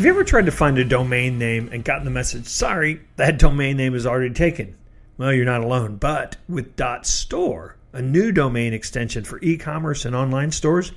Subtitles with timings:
[0.00, 3.38] Have you ever tried to find a domain name and gotten the message, sorry, that
[3.38, 4.78] domain name is already taken?
[5.18, 5.96] Well, you're not alone.
[5.96, 6.72] But with
[7.04, 10.92] .store, a new domain extension for e-commerce and online stores,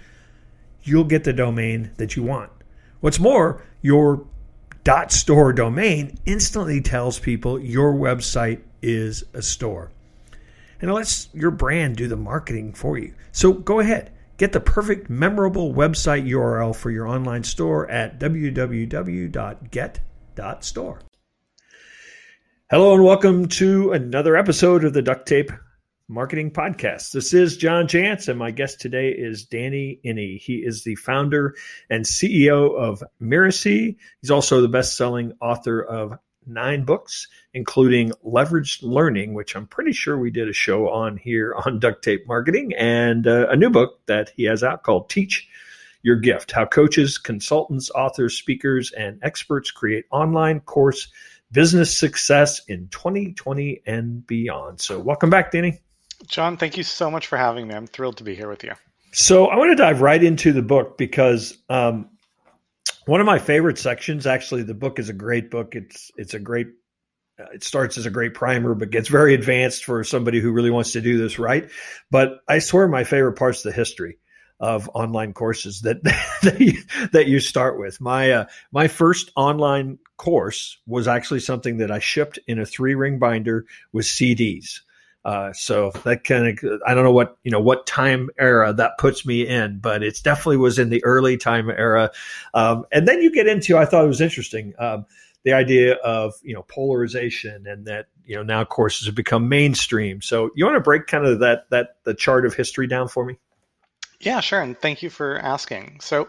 [0.84, 2.50] you'll get the domain that you want.
[3.02, 4.26] What's more, your
[5.10, 9.92] .store domain instantly tells people your website is a store.
[10.80, 13.14] And it lets your brand do the marketing for you.
[13.34, 18.60] So go ahead Get the perfect memorable website URL for your online store at www.get.store.
[22.70, 25.50] Hello and welcome to another episode of the Duct Tape
[26.10, 27.14] Marketing Podcast.
[27.14, 30.42] This is John Jantsch, and my guest today is Danny Iny.
[30.42, 31.56] He is the founder
[31.90, 33.96] and CEO of Mirasee.
[34.20, 39.94] He's also the best selling author of nine books, including Leveraged Learning, which I'm pretty
[39.94, 43.70] sure we did a show on here on duct tape marketing, and uh, a new
[43.70, 45.48] book that he has out called Teach
[46.02, 51.08] Your Gift How Coaches, Consultants, Authors, Speakers, and Experts Create Online Course
[51.52, 54.82] Business Success in 2020 and Beyond.
[54.82, 55.80] So, welcome back, Danny.
[56.28, 57.76] John, thank you so much for having me.
[57.76, 58.72] I'm thrilled to be here with you.
[59.12, 62.10] So, I want to dive right into the book because um,
[63.06, 65.76] one of my favorite sections, actually, the book is a great book.
[65.76, 66.68] It's it's a great.
[67.40, 70.70] Uh, it starts as a great primer, but gets very advanced for somebody who really
[70.70, 71.70] wants to do this right.
[72.12, 74.20] But I swear, my favorite part's the history
[74.60, 76.04] of online courses that
[76.44, 76.82] that you,
[77.12, 78.00] that you start with.
[78.00, 82.96] My uh, my first online course was actually something that I shipped in a three
[82.96, 84.80] ring binder with CDs.
[85.26, 88.98] Uh, so that kind of I don't know what you know what time era that
[88.98, 92.12] puts me in, but it definitely was in the early time era.
[92.54, 95.06] Um, and then you get into I thought it was interesting um,
[95.44, 100.22] the idea of you know polarization and that you know now courses have become mainstream.
[100.22, 103.24] So you want to break kind of that that the chart of history down for
[103.24, 103.38] me?
[104.20, 104.62] Yeah, sure.
[104.62, 106.00] And thank you for asking.
[106.02, 106.28] So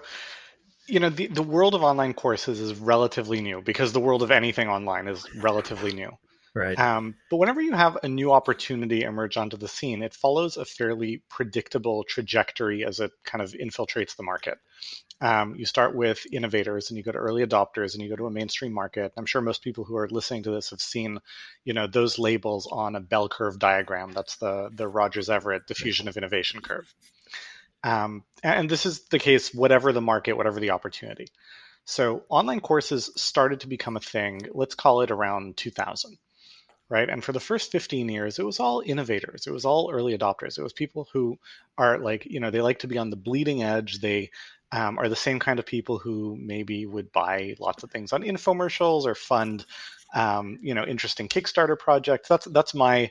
[0.87, 4.31] you know the, the world of online courses is relatively new because the world of
[4.31, 6.17] anything online is relatively new
[6.55, 6.79] Right.
[6.79, 10.65] Um, but whenever you have a new opportunity emerge onto the scene, it follows a
[10.65, 14.59] fairly predictable trajectory as it kind of infiltrates the market.
[15.21, 18.27] Um, you start with innovators and you go to early adopters and you go to
[18.27, 19.13] a mainstream market.
[19.17, 21.19] I'm sure most people who are listening to this have seen,
[21.65, 24.13] you know, those labels on a bell curve diagram.
[24.13, 26.93] That's the the Rogers Everett diffusion of innovation curve.
[27.83, 31.27] Um, and this is the case, whatever the market, whatever the opportunity.
[31.85, 34.43] So online courses started to become a thing.
[34.53, 36.17] Let's call it around 2000
[36.89, 37.09] right?
[37.09, 39.47] And for the first 15 years, it was all innovators.
[39.47, 40.59] It was all early adopters.
[40.59, 41.39] It was people who
[41.79, 44.01] are like, you know, they like to be on the bleeding edge.
[44.01, 44.31] They
[44.73, 48.23] um, are the same kind of people who maybe would buy lots of things on
[48.23, 49.65] infomercials or fund,
[50.15, 52.29] um, you know, interesting Kickstarter projects.
[52.29, 53.11] That's that's my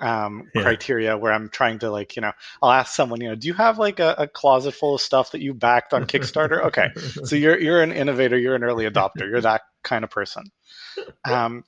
[0.00, 0.62] um, yeah.
[0.62, 3.54] criteria where I'm trying to like, you know, I'll ask someone, you know, do you
[3.54, 6.64] have like a, a closet full of stuff that you backed on Kickstarter?
[6.64, 6.88] okay,
[7.24, 10.44] so you're you're an innovator, you're an early adopter, you're that kind of person.
[11.24, 11.64] Um,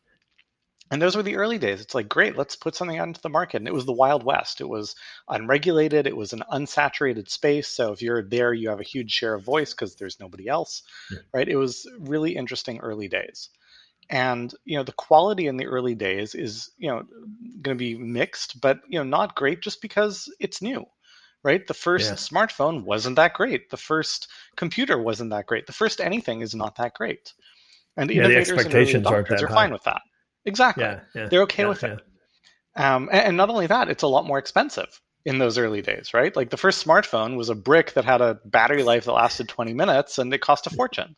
[0.91, 1.81] and those were the early days.
[1.81, 3.57] It's like, great, let's put something out into the market.
[3.57, 4.61] And it was the Wild West.
[4.61, 4.95] It was
[5.29, 7.69] unregulated, it was an unsaturated space.
[7.69, 10.83] So if you're there, you have a huge share of voice because there's nobody else,
[11.11, 11.19] yeah.
[11.33, 11.49] right?
[11.49, 13.49] It was really interesting early days.
[14.11, 17.05] And you know the quality in the early days is you know
[17.63, 20.85] going to be mixed, but you know not great just because it's new,
[21.43, 21.67] right?
[21.67, 22.17] The first yeah.
[22.17, 23.71] smartphone wasn't that great.
[23.71, 25.67] The first computer wasn't that great.
[25.67, 27.33] The first anything is not that great.
[27.97, 30.03] And yeah, the expectations aren't that are fine with that.
[30.45, 30.85] Exactly.
[30.85, 32.01] Yeah, yeah, They're okay yeah, with it.
[32.77, 36.13] Um, and, and, not only that, it's a lot more expensive in those early days,
[36.13, 36.35] right?
[36.35, 39.73] Like the first smartphone was a brick that had a battery life that lasted 20
[39.73, 41.17] minutes and it cost a fortune,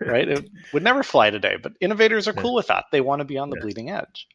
[0.00, 0.28] right?
[0.28, 2.86] It would never fly today, but innovators are cool with that.
[2.90, 4.28] They want to be on the bleeding edge.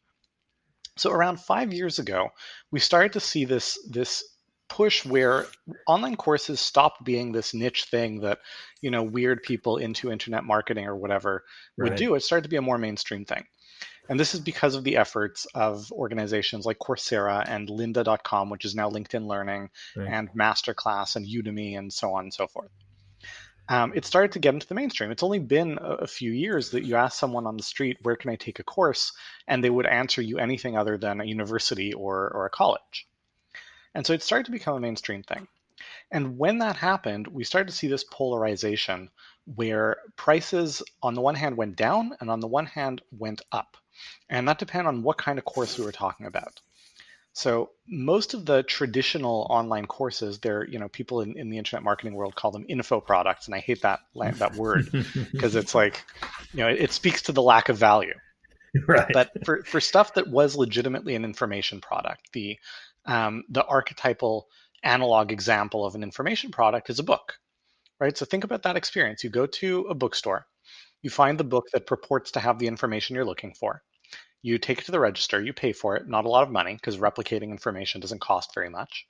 [0.96, 2.28] So around five years ago,
[2.70, 4.22] we started to see this this
[4.68, 5.46] push where
[5.86, 8.38] online courses stopped being this niche thing that
[8.82, 11.44] you know weird people into internet marketing or whatever
[11.78, 11.98] would right.
[11.98, 12.14] do.
[12.14, 13.46] It started to be a more mainstream thing.
[14.10, 18.74] And this is because of the efforts of organizations like Coursera and lynda.com, which is
[18.74, 20.08] now LinkedIn Learning, right.
[20.08, 22.72] and Masterclass and Udemy, and so on and so forth.
[23.68, 25.12] Um, it started to get into the mainstream.
[25.12, 28.16] It's only been a, a, few years that you ask someone on the street, where
[28.16, 29.12] can I take a course?
[29.46, 33.06] And they would answer you anything other than a university or, or a college.
[33.94, 35.46] And so it started to become a mainstream thing.
[36.10, 39.08] And when that happened, we started to see this polarization
[39.54, 43.76] where prices, on the one hand, went down and on the one hand, went up.
[44.28, 46.60] And that depends on what kind of course we were talking about.
[47.32, 51.84] So most of the traditional online courses, they're, you know, people in, in the internet
[51.84, 53.46] marketing world call them info products.
[53.46, 54.88] And I hate that, that word
[55.32, 56.04] because it's like,
[56.52, 58.14] you know, it, it speaks to the lack of value.
[58.86, 59.10] Right.
[59.12, 62.56] But for, for stuff that was legitimately an information product, the
[63.04, 64.46] um, the archetypal
[64.82, 67.34] analog example of an information product is a book,
[67.98, 68.16] right?
[68.16, 69.24] So think about that experience.
[69.24, 70.46] You go to a bookstore
[71.02, 73.82] You find the book that purports to have the information you're looking for.
[74.42, 76.74] You take it to the register, you pay for it, not a lot of money
[76.74, 79.06] because replicating information doesn't cost very much.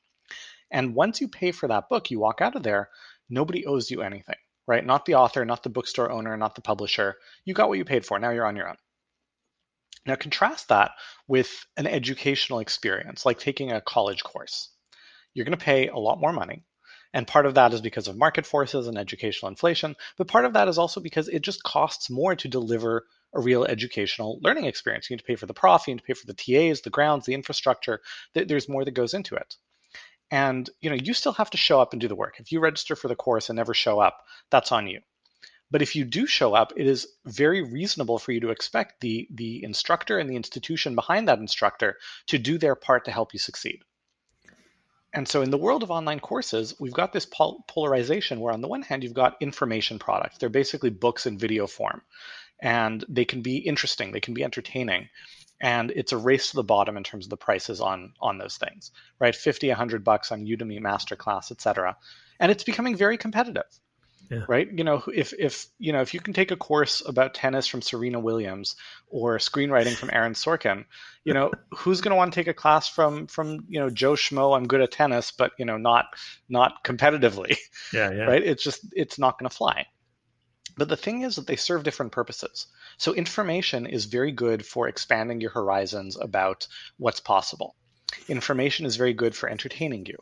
[0.71, 2.91] And once you pay for that book, you walk out of there,
[3.29, 4.37] nobody owes you anything,
[4.67, 4.85] right?
[4.85, 7.17] Not the author, not the bookstore owner, not the publisher.
[7.45, 8.19] You got what you paid for.
[8.19, 8.77] Now you're on your own.
[10.07, 10.93] Now contrast that
[11.29, 14.71] with an educational experience, like taking a college course.
[15.35, 16.65] You're going to pay a lot more money.
[17.13, 20.53] And part of that is because of market forces and educational inflation, but part of
[20.53, 25.09] that is also because it just costs more to deliver a real educational learning experience.
[25.09, 26.91] You need to pay for the prof, you need to pay for the TAs, the
[26.91, 28.01] grounds, the infrastructure.
[28.35, 29.57] There's more that goes into it.
[30.31, 32.39] And you know, you still have to show up and do the work.
[32.39, 35.01] If you register for the course and never show up, that's on you.
[35.73, 39.29] But if you do show up, it is very reasonable for you to expect the,
[39.33, 41.97] the instructor and the institution behind that instructor
[42.27, 43.83] to do their part to help you succeed.
[45.13, 48.61] And so, in the world of online courses, we've got this pol- polarization where, on
[48.61, 50.39] the one hand, you've got information products.
[50.39, 52.03] They're basically books in video form,
[52.61, 55.09] and they can be interesting, they can be entertaining
[55.61, 58.57] and it's a race to the bottom in terms of the prices on on those
[58.57, 61.97] things right 50 100 bucks on udemy masterclass et cetera.
[62.39, 63.67] and it's becoming very competitive
[64.31, 64.45] yeah.
[64.49, 67.67] right you know if if you know if you can take a course about tennis
[67.67, 68.77] from serena williams
[69.09, 70.85] or screenwriting from aaron sorkin
[71.25, 74.13] you know who's going to want to take a class from from you know joe
[74.13, 76.07] schmo i'm good at tennis but you know not
[76.49, 77.57] not competitively
[77.93, 78.23] yeah, yeah.
[78.23, 79.87] right it's just it's not going to fly
[80.77, 82.67] but the thing is that they serve different purposes.
[82.97, 86.67] So information is very good for expanding your horizons about
[86.97, 87.77] what's possible.
[88.29, 90.17] Information is very good for entertaining you,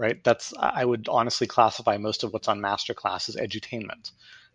[0.00, 0.24] right?
[0.24, 4.10] That's I would honestly classify most of what's on masterclass as edutainment.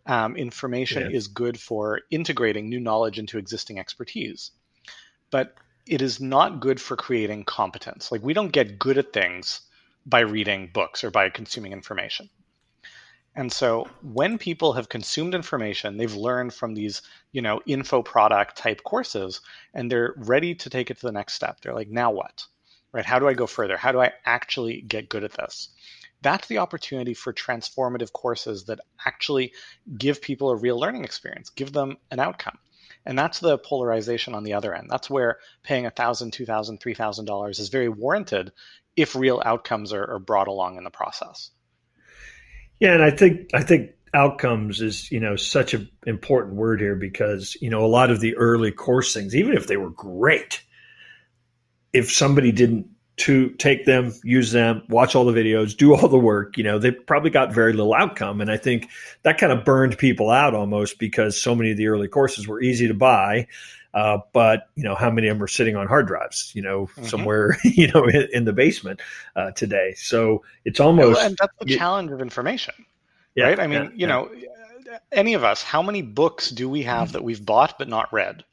[0.08, 1.18] Um, information yeah.
[1.18, 4.52] is good for integrating new knowledge into existing expertise,
[5.30, 5.56] but
[5.86, 8.12] it is not good for creating competence.
[8.12, 9.62] Like we don't get good at things
[10.04, 12.28] by reading books or by consuming information.
[13.36, 17.04] And so when people have consumed information, they've learned from these,
[17.34, 19.42] you know, info product type courses
[19.76, 21.62] and they're ready to take it to the next step.
[21.62, 22.46] They're like, now what?
[22.96, 23.06] Right?
[23.06, 23.76] How do I go further?
[23.76, 25.68] How do I actually get good at this?
[26.22, 29.52] That's the opportunity for transformative courses that actually
[29.98, 32.58] give people a real learning experience, give them an outcome.
[33.06, 34.88] And that's the polarization on the other end.
[34.90, 38.54] That's where paying $1,000, $2,000, $3,000 is very warranted
[38.96, 41.52] if real outcomes are, are brought along in the process.
[42.80, 46.96] Yeah, and I think I think outcomes is you know such an important word here
[46.96, 50.62] because you know a lot of the early course things, even if they were great,
[51.96, 52.88] if somebody didn't
[53.18, 56.78] to take them, use them, watch all the videos, do all the work, you know,
[56.80, 58.42] they probably got very little outcome.
[58.42, 58.90] And I think
[59.24, 62.62] that kind of burned people out almost because so many of the early courses were
[62.62, 63.48] easy to buy.
[63.94, 66.88] Uh, but you know how many of them are sitting on hard drives, you know,
[66.88, 67.06] mm-hmm.
[67.06, 69.00] somewhere you know in, in the basement
[69.38, 69.94] uh, today.
[69.96, 72.74] So it's almost and that's the challenge of information,
[73.36, 73.60] yeah, right?
[73.62, 74.08] I mean, yeah, you yeah.
[74.08, 74.30] know,
[75.14, 78.44] any of us, how many books do we have that we've bought but not read?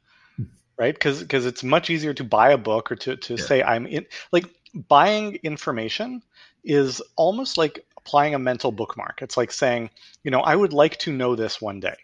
[0.77, 0.93] Right?
[0.93, 4.05] Because because it's much easier to buy a book or to to say I'm in
[4.31, 4.45] like
[4.87, 6.23] buying information
[6.63, 9.21] is almost like applying a mental bookmark.
[9.21, 9.89] It's like saying,
[10.23, 11.95] you know, I would like to know this one day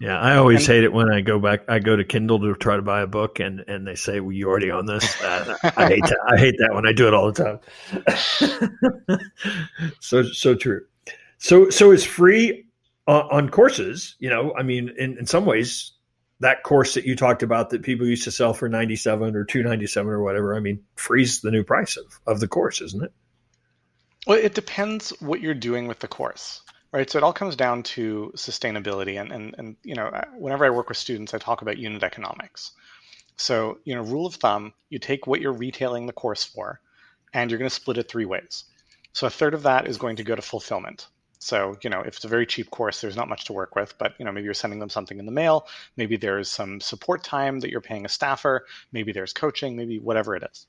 [0.00, 1.68] yeah, I always and, hate it when I go back.
[1.68, 4.32] I go to Kindle to try to buy a book, and, and they say, "Well,
[4.32, 6.18] you already own this." Uh, I hate that.
[6.26, 7.60] I hate that when I do it all the
[9.10, 9.20] time.
[10.00, 10.86] so so true.
[11.36, 12.64] So so it's free
[13.06, 14.16] on, on courses.
[14.18, 15.92] You know, I mean, in, in some ways,
[16.40, 19.44] that course that you talked about that people used to sell for ninety seven or
[19.44, 20.56] two ninety seven or whatever.
[20.56, 23.12] I mean, freeze the new price of of the course, isn't it?
[24.26, 27.82] Well, it depends what you're doing with the course right so it all comes down
[27.82, 31.78] to sustainability and, and and you know whenever i work with students i talk about
[31.78, 32.72] unit economics
[33.36, 36.80] so you know rule of thumb you take what you're retailing the course for
[37.32, 38.64] and you're going to split it three ways
[39.12, 41.08] so a third of that is going to go to fulfillment
[41.40, 43.96] so you know if it's a very cheap course there's not much to work with
[43.98, 45.66] but you know maybe you're sending them something in the mail
[45.96, 50.36] maybe there's some support time that you're paying a staffer maybe there's coaching maybe whatever
[50.36, 50.66] it is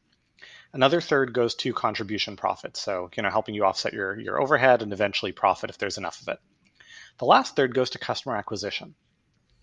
[0.74, 4.82] Another third goes to contribution profit, so you know helping you offset your your overhead
[4.82, 6.40] and eventually profit if there's enough of it.
[7.18, 8.96] The last third goes to customer acquisition.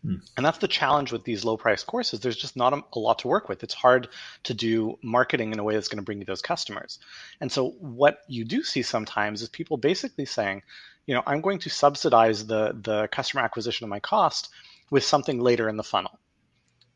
[0.03, 0.17] Hmm.
[0.37, 2.21] And that's the challenge with these low price courses.
[2.21, 3.65] There's just not a, a, lot to work with.
[3.65, 4.09] It's hard
[4.45, 7.01] to do marketing in a way that's going to bring you those customers.
[7.41, 10.63] And so, what you do see sometimes is people basically saying,
[11.09, 14.51] you know, I'm going to subsidize the, the customer acquisition of my cost
[14.91, 16.21] with something later in the funnel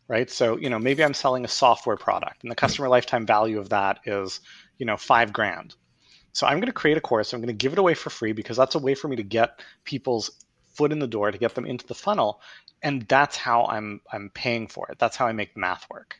[0.09, 0.31] right?
[0.31, 3.71] So, you know, maybe I'm selling a software product and the customer lifetime value of
[3.71, 4.41] that is,
[4.77, 5.75] you know, five grand.
[6.33, 7.33] So I'm going to create a course.
[7.33, 9.23] I'm going to give it away for free because that's a way for me to
[9.23, 10.31] get people's
[10.75, 12.41] foot in the door to get them into the funnel,
[12.83, 14.99] and that's how I'm I'm paying for it.
[14.99, 16.17] That's how I make the math work.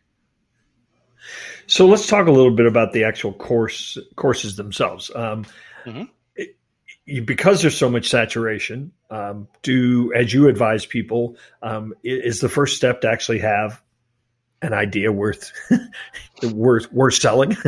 [1.67, 5.11] So let's talk a little bit about the actual course courses themselves.
[5.15, 5.47] Um,
[5.85, 6.05] mm-hmm.
[7.07, 12.77] Because there's so much saturation, um, do as you advise people um, is the first
[12.77, 13.83] step to actually have
[14.63, 15.53] an idea worth
[16.43, 17.57] worth worth selling.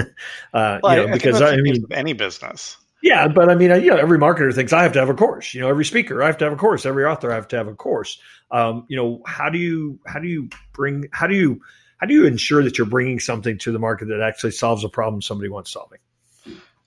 [0.55, 2.77] Uh, well, you know, I, I because I mean, any business.
[3.03, 5.53] Yeah, but I mean, you know, every marketer thinks I have to have a course.
[5.53, 6.87] You know, every speaker I have to have a course.
[6.87, 8.21] Every author I have to have a course.
[8.53, 11.61] Um, you know, how do you how do you bring how do you
[11.99, 14.89] how do you ensure that you're bringing something to the market that actually solves a
[14.89, 15.99] problem somebody wants solving?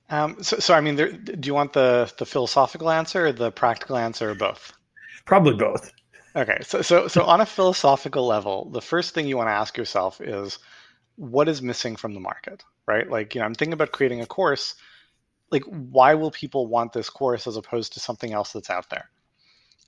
[0.10, 3.52] Um, so, so, I mean, there, do you want the the philosophical answer, or the
[3.52, 4.74] practical answer, or both?
[5.26, 5.92] Probably both.
[6.36, 9.78] Okay, so so so on a philosophical level, the first thing you want to ask
[9.78, 10.60] yourself is,
[11.18, 13.10] what is missing from the market, right?
[13.10, 14.76] Like, you know, I'm thinking about creating a course.
[15.52, 19.10] Like, why will people want this course as opposed to something else that's out there?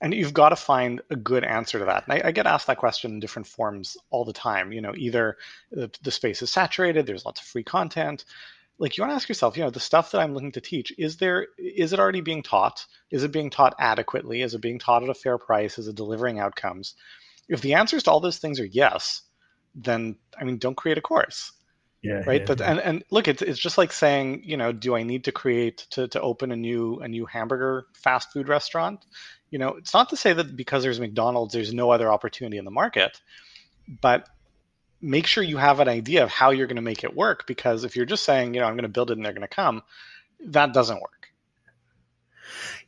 [0.02, 2.04] And you've got to find a good answer to that.
[2.08, 4.72] And I, I, get asked that question in different forms all the time.
[4.72, 5.36] You know, either
[5.70, 8.24] the, the space is saturated, there's lots of free content,
[8.80, 10.90] like you want to ask yourself, you know, the stuff that I'm looking to teach,
[10.96, 12.86] is there is it already being taught?
[13.10, 14.40] Is it being taught adequately?
[14.40, 15.78] Is it being taught at a fair price?
[15.78, 16.94] Is it delivering outcomes?
[17.46, 19.20] If the answers to all those things are yes,
[19.74, 21.52] then I mean, don't create a course.
[22.02, 22.22] Yeah.
[22.26, 22.40] Right.
[22.40, 25.24] Yeah, but and, and look, it's it's just like saying, you know, do I need
[25.24, 29.04] to create to, to open a new a new hamburger fast food restaurant?
[29.50, 32.64] You know, it's not to say that because there's McDonald's, there's no other opportunity in
[32.64, 33.20] the market,
[34.00, 34.26] but
[35.02, 37.84] make sure you have an idea of how you're going to make it work because
[37.84, 39.48] if you're just saying you know i'm going to build it and they're going to
[39.48, 39.82] come
[40.46, 41.28] that doesn't work.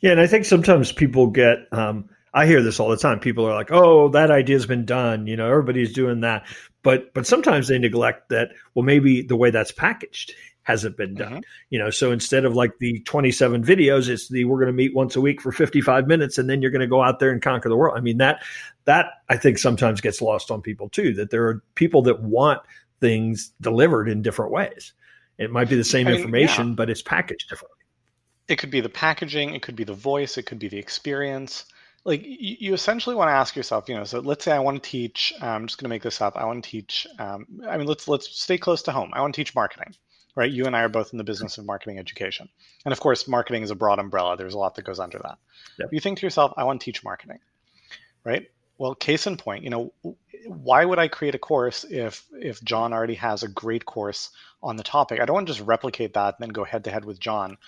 [0.00, 3.20] Yeah and i think sometimes people get um, i hear this all the time.
[3.20, 6.46] People are like oh that idea's been done you know everybody's doing that.
[6.82, 11.32] But but sometimes they neglect that well maybe the way that's packaged hasn't been done.
[11.32, 11.40] Mm-hmm.
[11.70, 14.94] You know, so instead of like the 27 videos, it's the we're going to meet
[14.94, 17.42] once a week for 55 minutes and then you're going to go out there and
[17.42, 17.96] conquer the world.
[17.96, 18.42] I mean, that
[18.84, 22.60] that I think sometimes gets lost on people too that there are people that want
[23.00, 24.92] things delivered in different ways.
[25.38, 26.74] It might be the same I mean, information, yeah.
[26.74, 27.78] but it's packaged differently.
[28.48, 31.64] It could be the packaging, it could be the voice, it could be the experience.
[32.04, 34.82] Like you, you essentially want to ask yourself, you know, so let's say I want
[34.82, 35.32] to teach.
[35.40, 36.36] I'm just going to make this up.
[36.36, 37.06] I want to teach.
[37.18, 39.10] Um, I mean, let's let's stay close to home.
[39.14, 39.94] I want to teach marketing
[40.34, 40.50] right?
[40.50, 42.48] You and I are both in the business of marketing education.
[42.84, 44.36] And of course, marketing is a broad umbrella.
[44.36, 45.38] There's a lot that goes under that.
[45.78, 45.92] Yep.
[45.92, 47.38] You think to yourself, I want to teach marketing,
[48.24, 48.48] right?
[48.78, 49.92] Well, case in point, you know,
[50.46, 54.30] why would I create a course if if John already has a great course
[54.62, 55.20] on the topic?
[55.20, 57.58] I don't want to just replicate that and then go head to head with John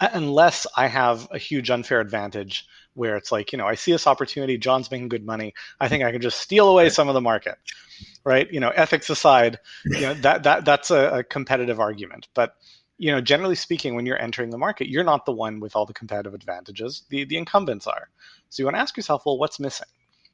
[0.00, 3.92] Uh, unless I have a huge unfair advantage where it's like, you know, I see
[3.92, 5.54] this opportunity, John's making good money.
[5.80, 7.58] I think I can just steal away some of the market
[8.24, 8.52] right?
[8.52, 12.28] You know, ethics aside, you know that that that's a, a competitive argument.
[12.34, 12.54] But
[12.98, 15.86] you know, generally speaking, when you're entering the market, you're not the one with all
[15.86, 17.04] the competitive advantages.
[17.08, 18.08] The the incumbents are.
[18.50, 19.88] So you want to ask yourself, well, what's missing?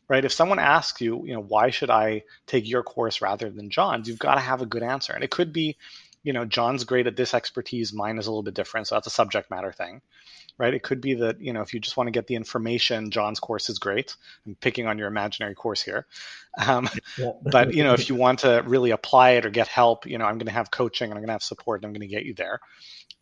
[0.09, 0.25] Right?
[0.25, 4.06] If someone asks you, you know, why should I take your course rather than John's,
[4.06, 5.14] you've got to have a good answer.
[5.14, 5.78] And it could be,
[6.25, 8.88] you know, John's great at this expertise, mine is a little bit different.
[8.88, 10.02] So that's a subject matter thing
[10.59, 10.75] right?
[10.75, 13.40] It could be that, you know, if you just want to get the information, John's
[13.40, 14.14] course is great.
[14.47, 16.07] I'm picking on your imaginary course here.
[16.66, 16.88] Um,
[17.19, 17.33] yeah.
[17.43, 20.25] but, you know, if you want to really apply it or get help, you know,
[20.25, 22.14] I'm going to have coaching and I'm going to have support and I'm going to
[22.14, 22.61] get you there.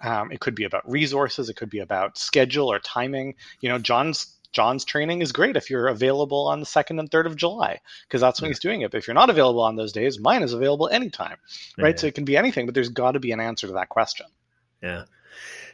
[0.03, 1.49] Um, it could be about resources.
[1.49, 3.35] It could be about schedule or timing.
[3.61, 7.27] You know, John's John's training is great if you're available on the second and third
[7.27, 8.53] of July because that's when yeah.
[8.53, 8.91] he's doing it.
[8.91, 11.37] But if you're not available on those days, mine is available anytime,
[11.79, 11.95] right?
[11.95, 12.01] Yeah.
[12.01, 14.27] So it can be anything, but there's got to be an answer to that question.
[14.83, 15.05] Yeah.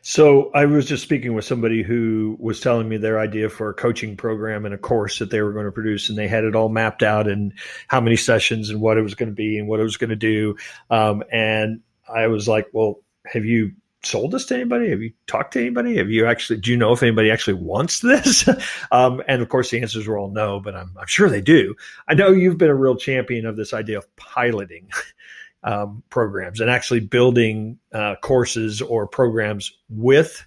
[0.02, 3.74] So I was just speaking with somebody who was telling me their idea for a
[3.74, 6.54] coaching program and a course that they were going to produce, and they had it
[6.54, 7.52] all mapped out and
[7.88, 10.10] how many sessions and what it was going to be and what it was going
[10.10, 10.56] to do.
[10.88, 14.90] Um, and I was like, "Well, have you sold this to anybody?
[14.90, 15.96] Have you talked to anybody?
[15.96, 16.60] Have you actually?
[16.60, 18.48] Do you know if anybody actually wants this?"
[18.92, 21.74] um, and of course, the answers were all no, but I'm, I'm sure they do.
[22.08, 24.90] I know you've been a real champion of this idea of piloting
[25.62, 30.46] um, programs and actually building uh, courses or programs with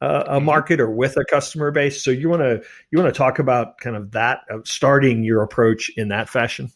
[0.00, 0.46] uh, a mm-hmm.
[0.46, 2.02] market or with a customer base.
[2.02, 5.42] So you want to you want to talk about kind of that uh, starting your
[5.42, 6.70] approach in that fashion.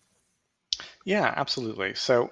[1.05, 1.95] Yeah, absolutely.
[1.95, 2.31] So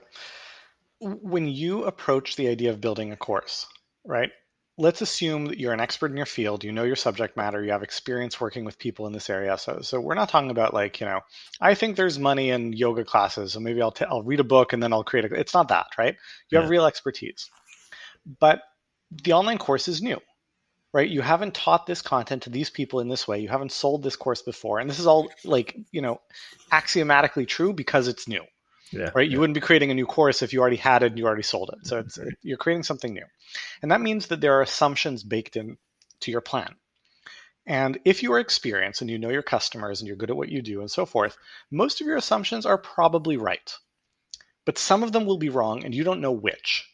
[1.00, 3.66] when you approach the idea of building a course,
[4.06, 4.30] right?
[4.78, 7.70] let's assume that you're an expert in your field, you know your subject matter, you
[7.70, 9.56] have experience working with people in this area.
[9.56, 11.20] So, so we're not talking about like, you know,
[11.60, 14.72] I think there's money in yoga classes, so maybe I'll, t- I'll read a book
[14.72, 16.14] and then I'll create a, it's not that, right?
[16.50, 16.60] You yeah.
[16.60, 17.50] have real expertise.
[18.38, 18.60] But
[19.10, 20.20] the online course is new,
[20.92, 21.08] right?
[21.08, 23.40] You haven't taught this content to these people in this way.
[23.40, 24.78] You haven't sold this course before.
[24.78, 26.20] And this is all like, you know,
[26.70, 28.42] axiomatically true because it's new.
[28.92, 29.28] Yeah, right.
[29.28, 31.42] You wouldn't be creating a new course if you already had it and you already
[31.42, 31.86] sold it.
[31.86, 32.28] So it's mm-hmm.
[32.42, 33.24] you're creating something new,
[33.82, 35.76] and that means that there are assumptions baked in
[36.20, 36.74] to your plan.
[37.66, 40.50] And if you are experienced and you know your customers and you're good at what
[40.50, 41.36] you do and so forth,
[41.70, 43.74] most of your assumptions are probably right.
[44.64, 46.88] But some of them will be wrong and you don't know which.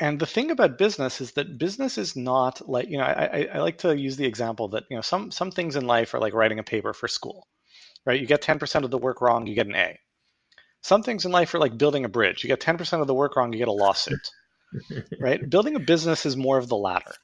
[0.00, 3.58] And the thing about business is that business is not like you know I, I
[3.58, 6.34] like to use the example that you know some some things in life are like
[6.34, 7.46] writing a paper for school,
[8.04, 8.20] right?
[8.20, 9.98] You get 10% of the work wrong, you get an A.
[10.84, 12.44] Some things in life are like building a bridge.
[12.44, 14.30] You get 10% of the work wrong, you get a lawsuit,
[15.18, 15.48] right?
[15.48, 17.14] Building a business is more of the latter.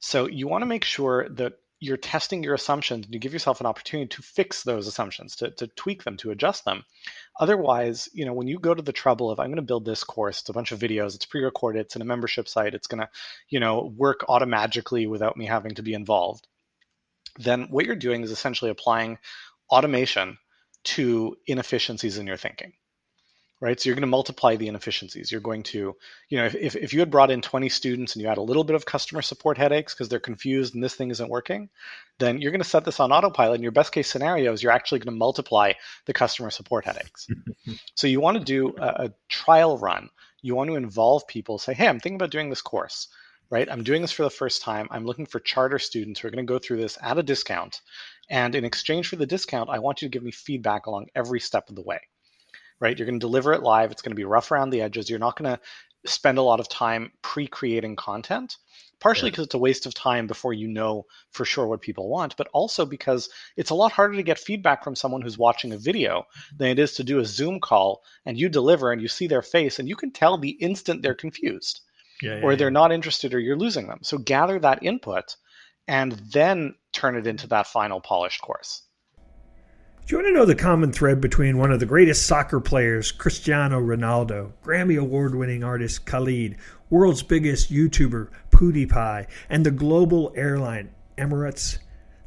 [0.00, 3.60] So you want to make sure that you're testing your assumptions and you give yourself
[3.60, 6.82] an opportunity to fix those assumptions, to, to tweak them, to adjust them.
[7.38, 10.02] Otherwise, you know, when you go to the trouble of I'm going to build this
[10.02, 13.02] course, it's a bunch of videos, it's pre-recorded, it's in a membership site, it's going
[13.02, 13.08] to,
[13.48, 16.48] you know, work automatically without me having to be involved.
[17.38, 19.18] Then what you're doing is essentially applying
[19.70, 20.38] automation
[20.82, 22.72] to inefficiencies in your thinking
[23.60, 23.80] right?
[23.80, 25.32] So you're going to multiply the inefficiencies.
[25.32, 25.96] You're going to,
[26.28, 28.64] you know, if, if you had brought in 20 students and you had a little
[28.64, 31.70] bit of customer support headaches because they're confused and this thing isn't working,
[32.18, 33.56] then you're going to set this on autopilot.
[33.56, 35.72] And your best case scenario is you're actually going to multiply
[36.04, 37.26] the customer support headaches.
[37.94, 40.10] so you want to do a, a trial run.
[40.42, 43.08] You want to involve people, say, hey, I'm thinking about doing this course
[43.48, 43.70] right?
[43.70, 44.88] I'm doing this for the first time.
[44.90, 47.80] I'm looking for charter students who are going to go through this at a discount.
[48.28, 51.38] And in exchange for the discount, I want you to give me feedback along every
[51.38, 52.00] step of the way
[52.80, 52.98] right?
[52.98, 53.90] You're going to deliver it live.
[53.90, 55.08] It's going to be rough around the edges.
[55.08, 55.60] You're not going to
[56.10, 58.56] spend a lot of time pre-creating content
[59.00, 59.46] partially because yeah.
[59.46, 62.86] it's a waste of time before you know for sure what people want but also
[62.86, 66.24] because it's a lot harder to get feedback from someone who's watching a video
[66.56, 69.42] than it is to do a zoom call and you deliver and you see their
[69.42, 71.80] face and you can tell the instant they're confused
[72.22, 75.36] yeah, yeah, or they're not interested or you're losing them so gather that input
[75.88, 78.82] and then turn it into that final polished course
[80.06, 83.10] do you want to know the common thread between one of the greatest soccer players,
[83.10, 86.56] Cristiano Ronaldo, Grammy Award winning artist Khalid,
[86.90, 91.78] world's biggest YouTuber, PewDiePie, and the global airline, Emirates?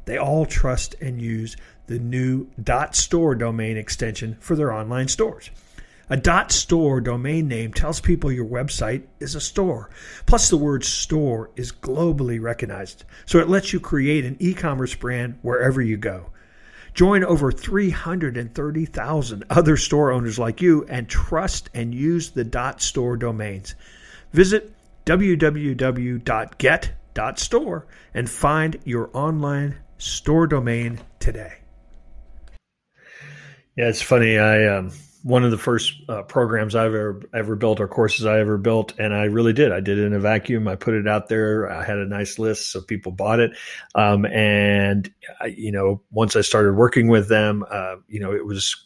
[0.04, 1.56] They all trust and use
[1.86, 2.48] the new
[2.92, 5.50] .store domain extension for their online stores.
[6.10, 9.88] A .store domain name tells people your website is a store.
[10.26, 15.38] Plus the word store is globally recognized, so it lets you create an e-commerce brand
[15.40, 16.26] wherever you go.
[16.94, 23.16] Join over 330,000 other store owners like you and trust and use the dot .store
[23.16, 23.74] domains.
[24.32, 24.72] Visit
[25.06, 26.26] www.get.store
[28.14, 31.54] and find your online store domain today.
[33.76, 34.38] Yeah, it's funny.
[34.38, 34.92] I um,
[35.22, 38.98] one of the first uh, programs I've ever ever built or courses I ever built,
[38.98, 39.72] and I really did.
[39.72, 40.66] I did it in a vacuum.
[40.68, 41.70] I put it out there.
[41.70, 43.52] I had a nice list, so people bought it.
[43.94, 48.46] Um, and I, you know, once I started working with them, uh, you know, it
[48.46, 48.76] was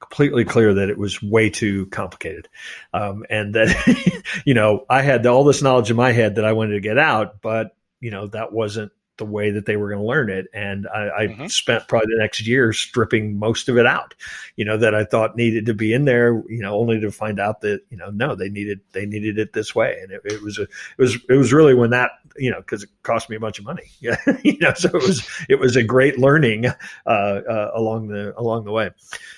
[0.00, 2.48] completely clear that it was way too complicated,
[2.92, 6.52] um, and that you know I had all this knowledge in my head that I
[6.52, 10.00] wanted to get out, but you know that wasn't the way that they were going
[10.00, 10.46] to learn it.
[10.52, 11.46] And I, I mm-hmm.
[11.46, 14.14] spent probably the next year stripping most of it out,
[14.56, 17.40] you know, that I thought needed to be in there, you know, only to find
[17.40, 19.98] out that, you know, no, they needed, they needed it this way.
[20.02, 22.82] And it, it was, a, it was, it was really when that, you know, cause
[22.82, 23.84] it cost me a bunch of money.
[24.00, 24.16] Yeah.
[24.42, 28.64] you know, so it was, it was a great learning, uh, uh, along the, along
[28.64, 28.90] the way.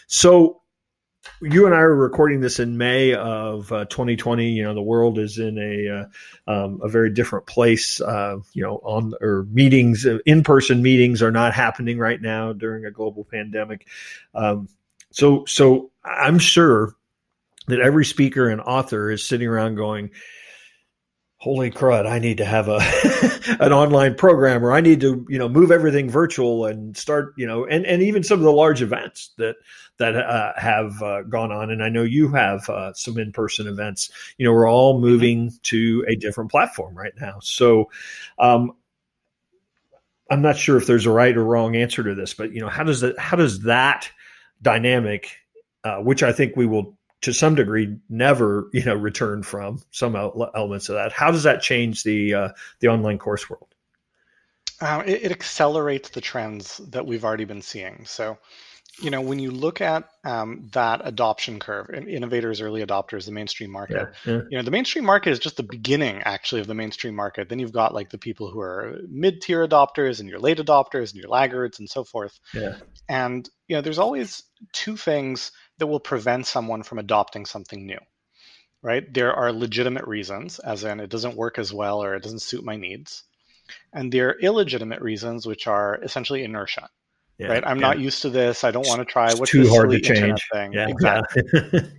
[0.07, 0.61] So,
[1.41, 4.51] you and I are recording this in May of uh, 2020.
[4.51, 6.09] You know, the world is in a
[6.49, 8.01] uh, um, a very different place.
[8.01, 12.53] Uh, you know, on or meetings, uh, in person meetings are not happening right now
[12.53, 13.87] during a global pandemic.
[14.35, 14.69] Um,
[15.11, 16.95] so, so I'm sure
[17.69, 20.11] that every speaker and author is sitting around going,
[21.38, 22.81] holy crud i need to have a
[23.64, 27.46] an online program or i need to you know move everything virtual and start you
[27.46, 29.57] know and and even some of the large events that
[29.98, 31.70] that uh, have uh, gone on.
[31.70, 34.11] And i know you have uh, some in-person events.
[34.38, 35.05] You know we're all mm-hmm.
[35.05, 37.38] moving to a different platform right now.
[37.40, 37.90] So
[38.38, 38.72] um,
[40.31, 42.68] i'm not sure if there's a right or wrong answer to this but you know
[42.68, 44.11] how does that how does that
[44.61, 45.38] dynamic
[45.85, 50.16] uh, which i think we will to some degree never you know return from some
[50.16, 51.12] elements of that.
[51.12, 52.48] How does that change the uh,
[52.81, 53.66] the online course world?
[54.81, 58.04] Uh, it, it, accelerates the trends that we've already been seeing.
[58.07, 58.38] So
[59.00, 63.70] you know when you look at um, that adoption curve innovators early adopters the mainstream
[63.70, 64.40] market yeah, yeah.
[64.50, 67.48] you know the mainstream market is just the beginning actually of the mainstream market.
[67.48, 71.20] Then you've got like the people who are mid-tier adopters and your late adopters and
[71.20, 72.38] your laggards and so forth.
[72.54, 72.76] Yeah.
[73.09, 77.99] and you know there's always two things that will prevent someone from adopting something new
[78.81, 79.12] right?
[79.12, 82.64] There are legitimate reasons as in it doesn't work as well or it doesn't suit
[82.64, 83.25] my needs.
[83.93, 86.88] And there are illegitimate reasons which are essentially inertia
[87.38, 87.64] yeah, right?
[87.64, 87.87] I'm yeah.
[87.87, 88.64] not used to this.
[88.64, 90.41] I don't want to try what's too hard to change.
[90.53, 90.73] thing.
[90.73, 91.43] Yeah, exactly.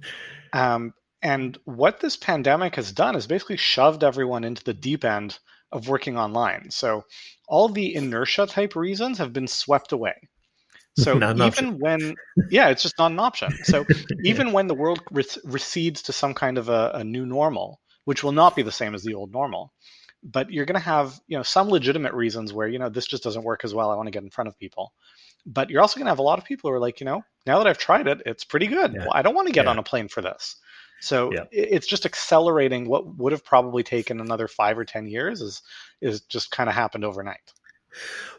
[0.52, 5.38] Um, and what this pandemic has done is basically shoved everyone into the deep end
[5.72, 6.72] of working online.
[6.72, 7.06] So
[7.48, 10.16] all the inertia type reasons have been swept away
[11.04, 11.80] so even option.
[11.80, 12.16] when,
[12.50, 13.52] yeah, it's just not an option.
[13.64, 13.86] So
[14.24, 18.24] even when the world re- recedes to some kind of a, a, new normal, which
[18.24, 19.74] will not be the same as the old normal.
[20.22, 23.24] But you're going to have, you know, some legitimate reasons where, you know, this just
[23.24, 23.90] doesn't work as well.
[23.90, 24.92] I want to get in front of people.
[25.46, 27.24] But you're also going to have a lot of people who are like, you know,
[27.46, 28.94] now that I've tried it, it's pretty good.
[28.94, 29.00] Yeah.
[29.02, 29.72] Well, I don't want to get yeah.
[29.72, 30.58] on a plane for this.
[31.02, 31.46] So yeah.
[31.52, 35.62] it's just accelerating what would have probably taken another five or ten years is
[36.02, 37.54] is just kind of happened overnight.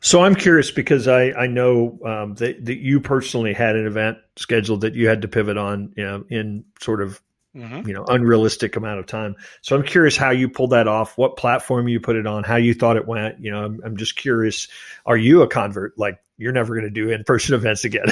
[0.00, 4.18] So I'm curious because I I know um, that that you personally had an event
[4.36, 7.20] scheduled that you had to pivot on, you know, in sort of
[7.56, 7.88] Mm-hmm.
[7.88, 9.34] you know unrealistic amount of time.
[9.62, 12.54] So i'm curious how you pulled that off what platform you put it on how
[12.54, 13.40] you thought it went.
[13.40, 14.68] You know i'm, I'm just curious
[15.04, 15.98] are you a convert?
[15.98, 18.06] Like you're never going to do in-person events again.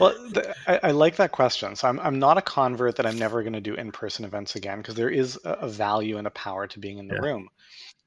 [0.00, 1.76] Well the, I, I, like that question.
[1.76, 4.78] So I'm, I'm not a convert that i'm never going to do in-person events again
[4.78, 7.20] because there is a, a, value and a power to being in the yeah.
[7.20, 7.50] room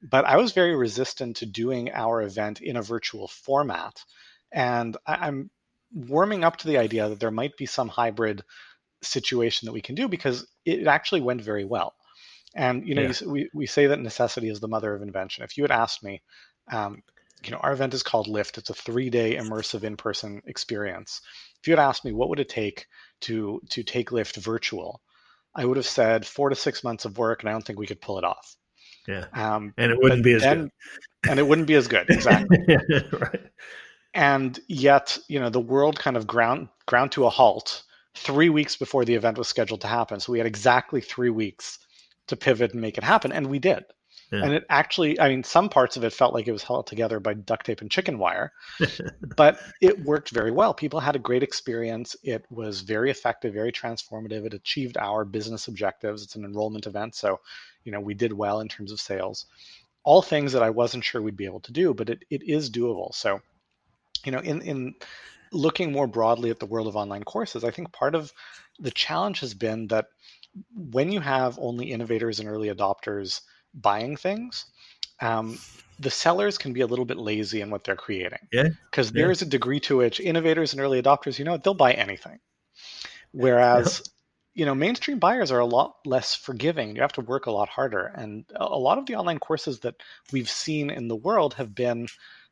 [0.02, 4.04] but i was very resistant to doing our event in a virtual format
[4.52, 5.50] and I, i'm
[5.94, 8.42] warming up to the idea that there might be some hybrid
[9.02, 11.94] situation that we can do because it actually went very well.
[12.54, 13.12] And you know, yeah.
[13.20, 15.44] you, we we say that necessity is the mother of invention.
[15.44, 16.22] If you had asked me,
[16.70, 17.02] um,
[17.42, 18.58] you know, our event is called Lift.
[18.58, 21.20] It's a three-day immersive in-person experience.
[21.60, 22.86] If you had asked me what would it take
[23.22, 25.00] to to take Lift virtual,
[25.54, 27.86] I would have said four to six months of work, and I don't think we
[27.86, 28.56] could pull it off.
[29.06, 30.70] Yeah, um, and it wouldn't be as then,
[31.22, 31.30] good.
[31.30, 32.58] and it wouldn't be as good, exactly.
[33.12, 33.40] right.
[34.14, 37.82] And yet, you know, the world kind of ground ground to a halt
[38.14, 40.20] three weeks before the event was scheduled to happen.
[40.20, 41.78] So we had exactly three weeks
[42.28, 43.84] to pivot and make it happen, and we did.
[44.30, 44.44] Yeah.
[44.44, 47.20] And it actually, I mean, some parts of it felt like it was held together
[47.20, 48.52] by duct tape and chicken wire,
[49.36, 50.72] but it worked very well.
[50.72, 52.16] People had a great experience.
[52.22, 54.46] It was very effective, very transformative.
[54.46, 56.22] It achieved our business objectives.
[56.22, 57.40] It's an enrollment event, so
[57.84, 59.46] you know we did well in terms of sales.
[60.04, 62.70] All things that I wasn't sure we'd be able to do, but it, it is
[62.70, 63.14] doable.
[63.14, 63.40] So,
[64.24, 64.94] you know, in in
[65.52, 68.32] looking more broadly at the world of online courses, I think part of
[68.80, 70.06] the challenge has been that
[70.74, 73.40] when you have only innovators and early adopters
[73.74, 74.66] buying things,
[75.20, 75.58] um,
[75.98, 78.40] the sellers can be a little bit lazy in what they're creating.
[78.52, 78.68] Yeah.
[78.90, 79.22] Because yeah.
[79.22, 82.38] there is a degree to which innovators and early adopters, you know, they'll buy anything.
[83.30, 84.02] Whereas.
[84.54, 86.94] You know, mainstream buyers are a lot less forgiving.
[86.94, 88.06] You have to work a lot harder.
[88.14, 89.96] And a lot of the online courses that
[90.32, 92.08] we've seen in the world have been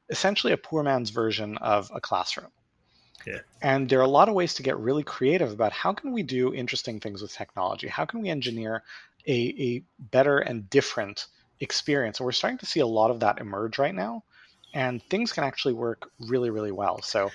[0.08, 2.50] essentially a poor man's version of a classroom.
[3.26, 3.40] Yeah.
[3.60, 6.22] And there are a lot of ways to get really creative about how can we
[6.22, 7.86] do interesting things with technology?
[7.86, 8.82] How can we engineer
[9.26, 11.26] a, a better and different
[11.60, 12.18] experience?
[12.18, 14.24] And we're starting to see a lot of that emerge right now.
[14.72, 17.02] And things can actually work really, really well.
[17.02, 17.30] So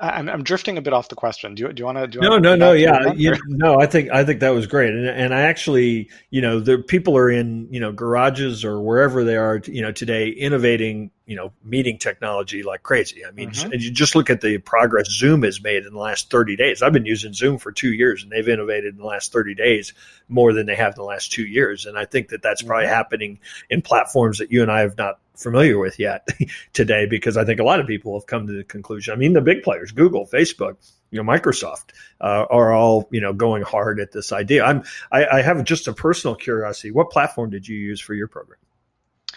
[0.00, 1.54] I'm, I'm drifting a bit off the question.
[1.54, 2.06] Do you, do you want to?
[2.06, 2.72] Do no, no, no.
[2.72, 3.78] Yeah, you, no.
[3.78, 7.18] I think I think that was great, and and I actually, you know, the people
[7.18, 11.52] are in you know garages or wherever they are, you know, today innovating, you know,
[11.62, 13.26] meeting technology like crazy.
[13.26, 13.72] I mean, mm-hmm.
[13.74, 16.80] you just look at the progress Zoom has made in the last 30 days.
[16.80, 19.92] I've been using Zoom for two years, and they've innovated in the last 30 days
[20.28, 21.84] more than they have in the last two years.
[21.84, 22.94] And I think that that's probably mm-hmm.
[22.94, 26.28] happening in platforms that you and I have not familiar with yet
[26.72, 29.14] today because I think a lot of people have come to the conclusion.
[29.14, 30.76] I mean, the big players, Google, Facebook,
[31.10, 34.64] you know, Microsoft, uh, are all you know going hard at this idea.
[34.64, 36.90] I'm I, I, have just a personal curiosity.
[36.90, 38.58] What platform did you use for your program?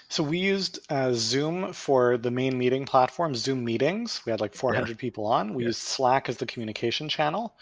[0.10, 4.22] So we used uh, Zoom for the main meeting platform, Zoom meetings.
[4.26, 4.96] We had like 400 yeah.
[4.96, 5.56] people on.
[5.56, 5.70] We yeah.
[5.70, 7.56] used Slack as the communication channel,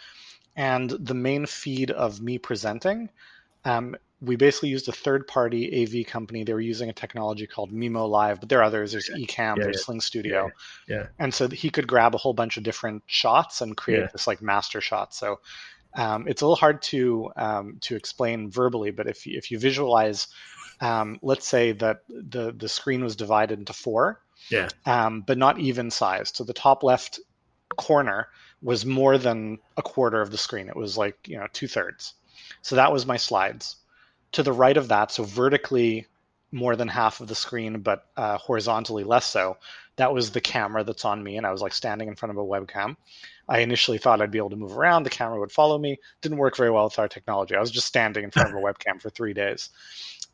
[0.55, 3.09] and the main feed of me presenting.
[3.63, 6.43] Um, we basically used a third party AV company.
[6.43, 8.91] They were using a technology called Mimo Live, but there are others.
[8.91, 9.83] There's Ecamm, yeah, there's yeah.
[9.83, 10.51] Sling Studio.
[10.87, 10.95] Yeah.
[10.95, 11.07] yeah.
[11.17, 14.07] And so he could grab a whole bunch of different shots and create yeah.
[14.11, 15.15] this like master shot.
[15.15, 15.39] So
[15.95, 19.57] um, it's a little hard to um, to explain verbally, but if you, if you
[19.57, 20.27] visualize,
[20.81, 25.59] um, let's say that the the screen was divided into four, yeah, um, but not
[25.59, 26.35] even sized.
[26.35, 27.19] So the top left
[27.75, 28.27] corner
[28.61, 30.69] was more than a quarter of the screen.
[30.69, 32.13] It was like you know two thirds.
[32.61, 33.77] So that was my slides
[34.33, 36.07] to the right of that, so vertically
[36.51, 39.57] more than half of the screen, but uh, horizontally less so,
[39.95, 41.37] that was the camera that's on me.
[41.37, 42.97] And I was like standing in front of a webcam.
[43.47, 45.99] I initially thought I'd be able to move around, the camera would follow me.
[46.21, 47.55] Didn't work very well with our technology.
[47.55, 49.69] I was just standing in front of a webcam for three days.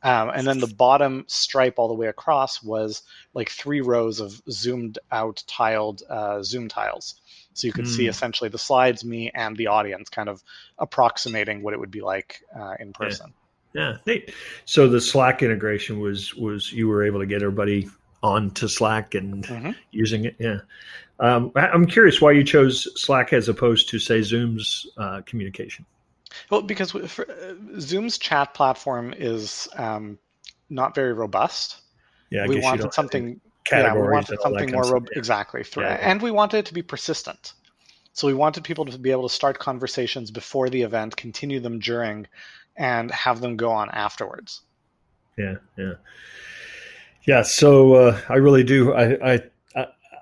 [0.03, 3.01] Um, and then the bottom stripe all the way across was
[3.33, 7.19] like three rows of zoomed out tiled uh, Zoom tiles.
[7.53, 7.95] So you could mm.
[7.95, 8.11] see hmm.
[8.11, 10.43] essentially the slides, me, and the audience kind of
[10.77, 13.29] approximating what it would be like uh, in person.
[13.29, 13.46] Yeah.
[13.77, 14.33] Yeah, neat.
[14.65, 17.87] So the Slack integration was was you were able to get everybody
[18.23, 19.71] onto Slack and mm-hmm.
[19.91, 20.35] using it.
[20.39, 20.61] Yeah,
[21.19, 25.85] um, I'm curious why you chose Slack as opposed to say Zoom's uh, communication.
[26.49, 30.17] Well, because for, uh, Zoom's chat platform is um,
[30.71, 31.81] not very robust.
[32.31, 33.39] Yeah, we wanted something.
[33.71, 35.97] Yeah, we wanted something more ro- exactly, yeah, yeah.
[36.01, 37.53] and we wanted it to be persistent.
[38.13, 41.77] So we wanted people to be able to start conversations before the event, continue them
[41.77, 42.25] during,
[42.77, 44.61] and have them go on afterwards.
[45.37, 45.93] Yeah, yeah,
[47.25, 47.41] yeah.
[47.43, 48.93] So uh, I really do.
[48.93, 49.43] I I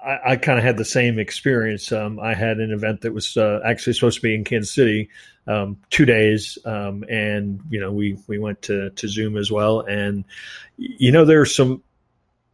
[0.05, 1.91] I, I kind of had the same experience.
[1.91, 5.09] Um, I had an event that was uh, actually supposed to be in Kansas City,
[5.47, 9.81] um, two days, um, and you know we we went to to Zoom as well.
[9.81, 10.23] And
[10.77, 11.81] you know there's some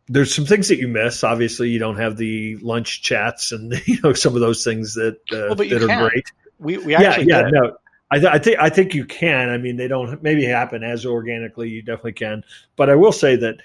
[0.07, 1.23] there's some things that you miss.
[1.23, 5.17] Obviously, you don't have the lunch chats and you know some of those things that
[5.31, 6.31] uh, well, that are great.
[6.57, 7.77] We we actually yeah yeah no.
[8.11, 9.49] I, th- I, think I think you can.
[9.49, 11.69] I mean, they don't maybe happen as organically.
[11.69, 12.43] You definitely can,
[12.75, 13.61] but I will say that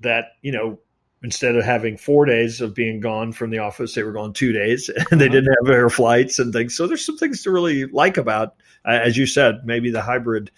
[0.00, 0.78] that you know
[1.22, 4.52] instead of having four days of being gone from the office, they were gone two
[4.52, 5.34] days, and they uh-huh.
[5.34, 6.76] didn't have air flights and things.
[6.76, 10.50] So there's some things to really like about, uh, as you said, maybe the hybrid.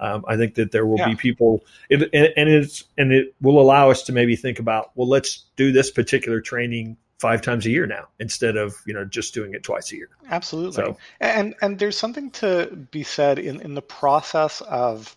[0.00, 1.08] Um, I think that there will yeah.
[1.08, 4.92] be people, it, and, and it's and it will allow us to maybe think about,
[4.94, 9.04] well, let's do this particular training five times a year now instead of you know
[9.04, 10.08] just doing it twice a year.
[10.30, 10.72] Absolutely.
[10.72, 15.16] So, and and there's something to be said in in the process of.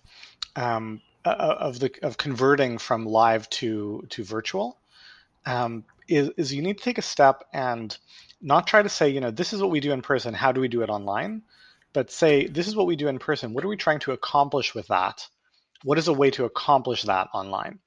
[0.55, 4.79] Um, uh, of the of converting from live to to virtual
[5.45, 7.97] um, is, is you need to take a step and
[8.41, 10.33] not try to say, you know, this is what we do in person.
[10.33, 11.43] How do we do it online?
[11.93, 13.53] But say, this is what we do in person.
[13.53, 15.27] What are we trying to accomplish with that?
[15.83, 17.79] What is a way to accomplish that online?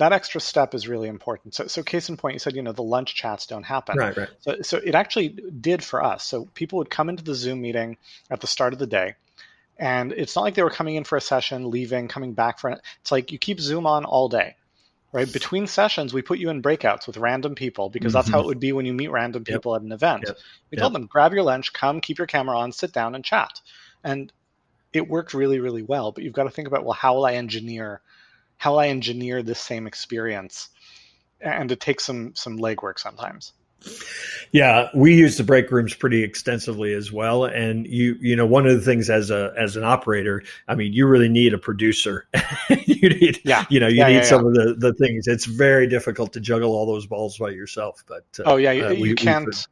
[0.00, 1.54] That extra step is really important.
[1.54, 3.96] So, so case in point, you said, you know, the lunch chats don't happen.
[3.96, 4.28] Right, right.
[4.40, 6.24] So, so it actually did for us.
[6.24, 7.96] So people would come into the Zoom meeting
[8.30, 9.14] at the start of the day.
[9.78, 12.70] And it's not like they were coming in for a session, leaving, coming back for
[12.70, 12.80] it.
[13.00, 14.56] It's like you keep Zoom on all day
[15.12, 15.32] right?
[15.32, 18.18] Between sessions, we put you in breakouts with random people because mm-hmm.
[18.18, 18.48] that's how it mm-hmm.
[18.48, 19.80] would be when you meet random people yep.
[19.80, 20.24] at an event.
[20.26, 20.36] Yep.
[20.70, 20.82] We yep.
[20.82, 23.60] told them, grab your lunch, come, keep your camera on, sit down and chat.
[24.04, 24.32] And
[24.92, 26.12] it worked really, really well.
[26.12, 28.00] But you've got to think about, well, how will I engineer,
[28.60, 30.68] how I engineer this same experience?
[31.40, 33.54] And it takes some some legwork sometimes.
[34.52, 37.46] Yeah, we use the break rooms pretty extensively as well.
[37.46, 40.92] And you, you know, one of the things as a as an operator, I mean,
[40.92, 42.28] you really need a producer.
[42.68, 43.64] you need, yeah.
[43.70, 45.26] you know, you yeah, need yeah, some of the the things.
[45.26, 48.04] It's very difficult to juggle all those balls by yourself.
[48.06, 49.66] But uh, oh yeah, you, uh, we, you can't.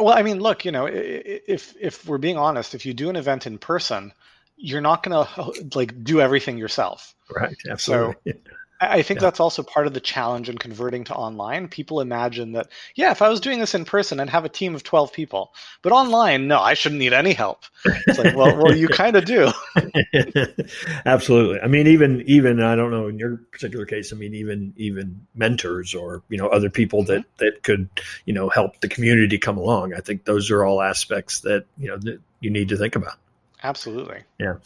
[0.00, 3.14] Well, I mean, look, you know, if if we're being honest, if you do an
[3.16, 4.12] event in person,
[4.56, 7.14] you're not going to like do everything yourself.
[7.34, 7.56] Right.
[7.68, 8.34] Absolutely.
[8.44, 9.26] So, I think yeah.
[9.26, 11.68] that's also part of the challenge in converting to online.
[11.68, 14.74] People imagine that, yeah, if I was doing this in person, I'd have a team
[14.74, 15.54] of 12 people.
[15.82, 17.64] But online, no, I shouldn't need any help.
[17.84, 19.52] It's like, well, well, you kind of do.
[21.06, 21.60] Absolutely.
[21.60, 25.26] I mean, even, even, I don't know in your particular case, I mean, even, even
[25.34, 27.44] mentors or, you know, other people that, mm-hmm.
[27.44, 27.88] that could,
[28.24, 29.94] you know, help the community come along.
[29.94, 33.18] I think those are all aspects that, you know, that you need to think about.
[33.64, 34.18] Absolutely.
[34.38, 34.56] Yeah.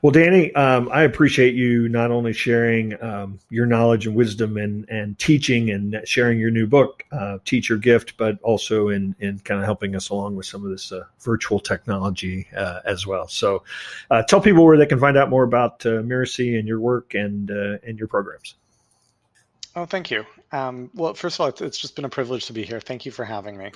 [0.00, 4.88] Well, Danny, um, I appreciate you not only sharing um, your knowledge and wisdom and,
[4.88, 9.40] and teaching and sharing your new book, uh, Teach Your Gift, but also in, in
[9.40, 13.28] kind of helping us along with some of this uh, virtual technology uh, as well.
[13.28, 13.62] So
[14.10, 17.12] uh, tell people where they can find out more about uh, Mirasee and your work
[17.12, 18.54] and, uh, and your programs.
[19.76, 20.24] Oh, thank you.
[20.50, 22.80] Um, well, first of all, it's, it's just been a privilege to be here.
[22.80, 23.70] Thank you for having me.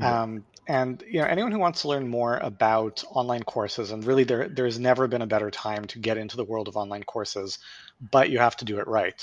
[0.00, 0.22] Yeah.
[0.22, 4.24] Um, and you know, anyone who wants to learn more about online courses, and really
[4.24, 7.58] there there's never been a better time to get into the world of online courses,
[8.00, 9.20] but you have to do it right.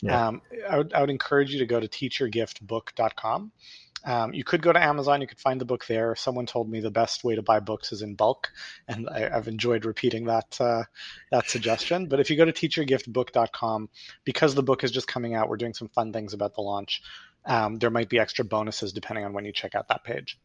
[0.00, 0.28] Yeah.
[0.28, 3.52] Um, I, would, I would encourage you to go to teachyourgiftbook.com.
[4.04, 6.14] Um, you could go to Amazon, you could find the book there.
[6.14, 8.50] Someone told me the best way to buy books is in bulk,
[8.86, 10.84] and I, have enjoyed repeating that uh,
[11.32, 12.06] that suggestion.
[12.06, 13.88] But if you go to teachyourgiftbook.com,
[14.24, 17.02] because the book is just coming out, we're doing some fun things about the launch.
[17.46, 20.38] Um, there might be extra bonuses depending on when you check out that page.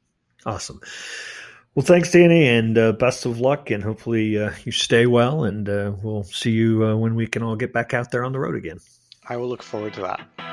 [0.45, 0.79] Awesome.
[1.73, 3.71] Well, thanks, Danny, and uh, best of luck.
[3.71, 5.43] And hopefully uh, you stay well.
[5.43, 8.33] And uh, we'll see you uh, when we can all get back out there on
[8.33, 8.79] the road again.
[9.27, 10.50] I will look forward to that.